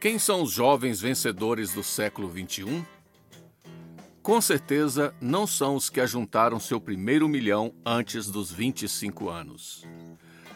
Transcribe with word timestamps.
Quem 0.00 0.18
são 0.18 0.40
os 0.40 0.50
jovens 0.50 0.98
vencedores 0.98 1.74
do 1.74 1.82
século 1.82 2.32
XXI? 2.32 2.82
Com 4.22 4.40
certeza 4.40 5.14
não 5.20 5.46
são 5.46 5.74
os 5.74 5.90
que 5.90 6.00
ajuntaram 6.00 6.58
seu 6.58 6.80
primeiro 6.80 7.28
milhão 7.28 7.70
antes 7.84 8.30
dos 8.30 8.50
25 8.50 9.28
anos. 9.28 9.84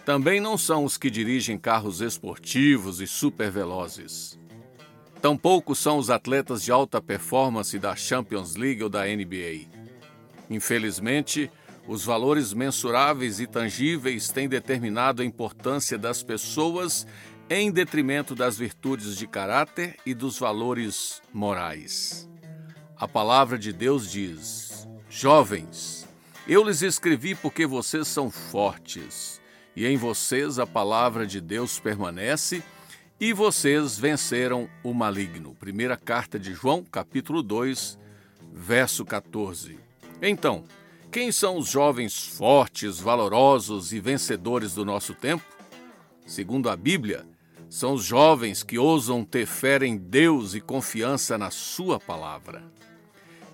Também 0.02 0.40
não 0.40 0.56
são 0.56 0.82
os 0.82 0.96
que 0.96 1.10
dirigem 1.10 1.58
carros 1.58 2.00
esportivos 2.00 3.02
e 3.02 3.06
supervelozes. 3.06 4.38
Tampouco 5.20 5.74
são 5.74 5.98
os 5.98 6.08
atletas 6.08 6.62
de 6.62 6.72
alta 6.72 6.98
performance 6.98 7.78
da 7.78 7.94
Champions 7.94 8.56
League 8.56 8.82
ou 8.82 8.88
da 8.88 9.04
NBA. 9.04 9.68
Infelizmente, 10.48 11.50
os 11.86 12.02
valores 12.02 12.54
mensuráveis 12.54 13.40
e 13.40 13.46
tangíveis 13.46 14.30
têm 14.30 14.48
determinado 14.48 15.20
a 15.20 15.24
importância 15.24 15.98
das 15.98 16.22
pessoas 16.22 17.06
em 17.48 17.70
detrimento 17.70 18.34
das 18.34 18.56
virtudes 18.56 19.16
de 19.16 19.26
caráter 19.26 19.96
e 20.06 20.14
dos 20.14 20.38
valores 20.38 21.20
morais. 21.32 22.28
A 22.96 23.06
palavra 23.06 23.58
de 23.58 23.72
Deus 23.72 24.10
diz: 24.10 24.88
Jovens, 25.10 26.08
eu 26.48 26.64
lhes 26.64 26.82
escrevi 26.82 27.34
porque 27.34 27.66
vocês 27.66 28.08
são 28.08 28.30
fortes, 28.30 29.40
e 29.76 29.86
em 29.86 29.96
vocês 29.96 30.58
a 30.58 30.66
palavra 30.66 31.26
de 31.26 31.40
Deus 31.40 31.78
permanece, 31.78 32.62
e 33.20 33.32
vocês 33.32 33.98
venceram 33.98 34.68
o 34.82 34.94
maligno. 34.94 35.54
Primeira 35.54 35.96
carta 35.96 36.38
de 36.38 36.54
João, 36.54 36.82
capítulo 36.82 37.42
2, 37.42 37.98
verso 38.52 39.04
14. 39.04 39.78
Então, 40.22 40.64
quem 41.12 41.30
são 41.30 41.58
os 41.58 41.68
jovens 41.68 42.26
fortes, 42.26 42.98
valorosos 42.98 43.92
e 43.92 44.00
vencedores 44.00 44.74
do 44.74 44.84
nosso 44.84 45.14
tempo? 45.14 45.44
Segundo 46.26 46.70
a 46.70 46.76
Bíblia, 46.76 47.24
são 47.68 47.94
os 47.94 48.04
jovens 48.04 48.62
que 48.62 48.78
ousam 48.78 49.24
ter 49.24 49.46
fé 49.46 49.78
em 49.84 49.96
Deus 49.96 50.54
e 50.54 50.60
confiança 50.60 51.36
na 51.36 51.50
Sua 51.50 51.98
palavra. 51.98 52.62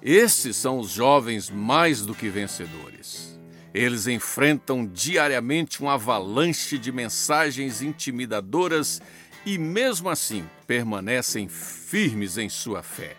Esses 0.02 0.56
são 0.56 0.78
os 0.78 0.90
jovens 0.90 1.50
mais 1.50 2.02
do 2.02 2.14
que 2.14 2.28
vencedores. 2.28 3.38
Eles 3.72 4.06
enfrentam 4.06 4.86
diariamente 4.86 5.82
um 5.82 5.88
avalanche 5.88 6.78
de 6.78 6.90
mensagens 6.90 7.82
intimidadoras 7.82 9.00
e, 9.44 9.58
mesmo 9.58 10.08
assim, 10.08 10.48
permanecem 10.66 11.48
firmes 11.48 12.36
em 12.36 12.48
sua 12.48 12.82
fé. 12.82 13.16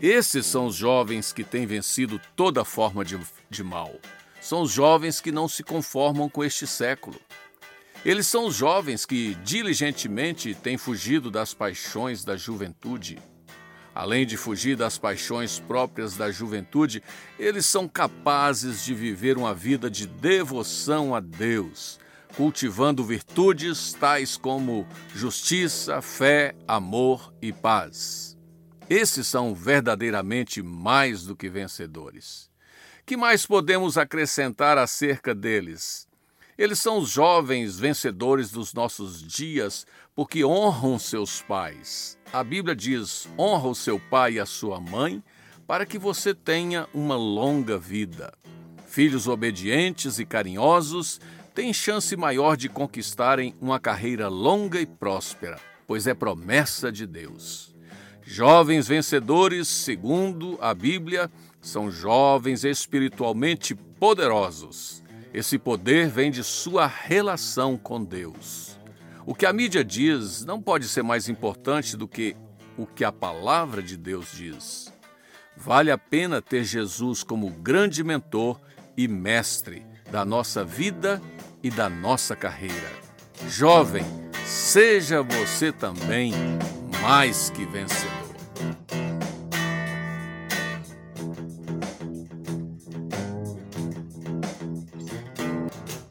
Esses 0.00 0.46
são 0.46 0.66
os 0.66 0.76
jovens 0.76 1.32
que 1.32 1.44
têm 1.44 1.66
vencido 1.66 2.20
toda 2.34 2.64
forma 2.64 3.04
de, 3.04 3.20
de 3.50 3.62
mal. 3.62 3.94
São 4.40 4.62
os 4.62 4.70
jovens 4.70 5.20
que 5.20 5.30
não 5.30 5.46
se 5.46 5.62
conformam 5.62 6.28
com 6.28 6.42
este 6.42 6.66
século. 6.66 7.20
Eles 8.02 8.26
são 8.26 8.46
os 8.46 8.54
jovens 8.54 9.04
que 9.04 9.34
diligentemente 9.44 10.54
têm 10.54 10.78
fugido 10.78 11.30
das 11.30 11.52
paixões 11.52 12.24
da 12.24 12.34
juventude. 12.34 13.18
Além 13.94 14.24
de 14.24 14.38
fugir 14.38 14.74
das 14.74 14.96
paixões 14.96 15.58
próprias 15.58 16.16
da 16.16 16.30
juventude, 16.30 17.02
eles 17.38 17.66
são 17.66 17.86
capazes 17.86 18.82
de 18.82 18.94
viver 18.94 19.36
uma 19.36 19.52
vida 19.52 19.90
de 19.90 20.06
devoção 20.06 21.14
a 21.14 21.20
Deus, 21.20 22.00
cultivando 22.36 23.04
virtudes 23.04 23.92
tais 23.92 24.34
como 24.34 24.86
justiça, 25.14 26.00
fé, 26.00 26.54
amor 26.66 27.34
e 27.42 27.52
paz. 27.52 28.34
Esses 28.88 29.26
são 29.26 29.54
verdadeiramente 29.54 30.62
mais 30.62 31.24
do 31.24 31.36
que 31.36 31.50
vencedores. 31.50 32.48
Que 33.04 33.14
mais 33.16 33.44
podemos 33.44 33.98
acrescentar 33.98 34.78
acerca 34.78 35.34
deles? 35.34 36.09
Eles 36.60 36.78
são 36.78 36.98
os 36.98 37.08
jovens 37.08 37.80
vencedores 37.80 38.50
dos 38.50 38.74
nossos 38.74 39.22
dias 39.22 39.86
porque 40.14 40.44
honram 40.44 40.98
seus 40.98 41.40
pais. 41.40 42.18
A 42.30 42.44
Bíblia 42.44 42.76
diz: 42.76 43.26
honra 43.38 43.68
o 43.68 43.74
seu 43.74 43.98
pai 43.98 44.34
e 44.34 44.40
a 44.40 44.44
sua 44.44 44.78
mãe 44.78 45.24
para 45.66 45.86
que 45.86 45.98
você 45.98 46.34
tenha 46.34 46.86
uma 46.92 47.16
longa 47.16 47.78
vida. 47.78 48.34
Filhos 48.86 49.26
obedientes 49.26 50.18
e 50.18 50.26
carinhosos 50.26 51.18
têm 51.54 51.72
chance 51.72 52.14
maior 52.14 52.58
de 52.58 52.68
conquistarem 52.68 53.54
uma 53.58 53.80
carreira 53.80 54.28
longa 54.28 54.78
e 54.78 54.84
próspera, 54.84 55.58
pois 55.86 56.06
é 56.06 56.12
promessa 56.12 56.92
de 56.92 57.06
Deus. 57.06 57.74
Jovens 58.22 58.86
vencedores, 58.86 59.66
segundo 59.66 60.58
a 60.60 60.74
Bíblia, 60.74 61.30
são 61.58 61.90
jovens 61.90 62.64
espiritualmente 62.64 63.74
poderosos 63.74 65.02
esse 65.32 65.58
poder 65.58 66.08
vem 66.08 66.30
de 66.30 66.42
sua 66.42 66.86
relação 66.86 67.76
com 67.76 68.02
Deus. 68.04 68.78
O 69.24 69.34
que 69.34 69.46
a 69.46 69.52
mídia 69.52 69.84
diz 69.84 70.44
não 70.44 70.60
pode 70.60 70.88
ser 70.88 71.02
mais 71.02 71.28
importante 71.28 71.96
do 71.96 72.08
que 72.08 72.36
o 72.76 72.86
que 72.86 73.04
a 73.04 73.12
palavra 73.12 73.82
de 73.82 73.96
Deus 73.96 74.32
diz. 74.32 74.92
Vale 75.56 75.90
a 75.90 75.98
pena 75.98 76.40
ter 76.40 76.64
Jesus 76.64 77.22
como 77.22 77.50
grande 77.50 78.02
mentor 78.02 78.60
e 78.96 79.06
mestre 79.06 79.86
da 80.10 80.24
nossa 80.24 80.64
vida 80.64 81.20
e 81.62 81.70
da 81.70 81.88
nossa 81.88 82.34
carreira. 82.34 82.90
Jovem, 83.48 84.04
seja 84.44 85.22
você 85.22 85.70
também 85.70 86.32
mais 87.02 87.50
que 87.50 87.64
vencedor. 87.66 88.99